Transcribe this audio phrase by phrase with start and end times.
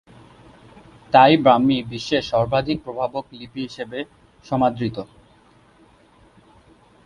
[1.13, 3.99] তাই ব্রাহ্মী বিশ্বের সর্বাধিক প্রভাবক লিপি হিসেবে
[4.45, 4.97] সমাদৃত।